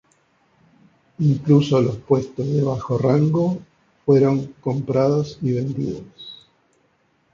[1.19, 3.59] Incluso los puestos de bajo rango
[4.03, 6.49] fueron comprados y vendidos.